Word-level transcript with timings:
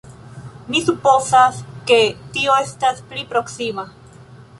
Mi 0.75 0.79
supozas 0.85 1.59
ke 1.91 1.97
tio 2.37 2.55
estas 2.63 3.05
pli 3.13 3.27
proksima. 3.35 3.85